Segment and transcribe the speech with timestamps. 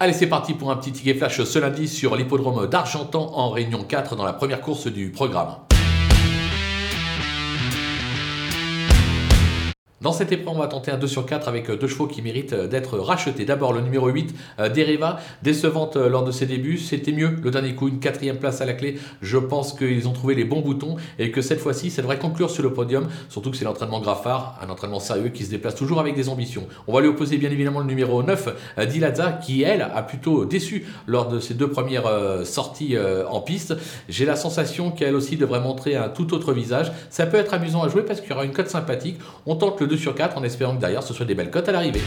[0.00, 3.82] Allez, c'est parti pour un petit ticket flash ce lundi sur l'hippodrome d'Argentan en Réunion
[3.82, 5.56] 4 dans la première course du programme.
[10.00, 12.54] Dans cette épreuve, on va tenter un 2 sur 4 avec deux chevaux qui méritent
[12.54, 13.44] d'être rachetés.
[13.44, 16.78] D'abord, le numéro 8, euh, Dereva, décevante euh, lors de ses débuts.
[16.78, 18.96] C'était mieux le dernier coup, une quatrième place à la clé.
[19.22, 22.48] Je pense qu'ils ont trouvé les bons boutons et que cette fois-ci, ça devrait conclure
[22.48, 23.08] sur le podium.
[23.28, 26.68] Surtout que c'est l'entraînement Graffard, un entraînement sérieux qui se déplace toujours avec des ambitions.
[26.86, 30.44] On va lui opposer bien évidemment le numéro 9, euh, Dilaza, qui elle a plutôt
[30.44, 32.08] déçu lors de ses deux premières
[32.44, 32.96] sorties
[33.28, 33.74] en piste.
[34.08, 36.92] J'ai la sensation qu'elle aussi devrait montrer un tout autre visage.
[37.10, 39.18] Ça peut être amusant à jouer parce qu'il y aura une cote sympathique.
[39.44, 41.68] On tente le 2 sur 4 en espérant que derrière ce soit des belles cotes
[41.68, 42.02] à l'arrivée.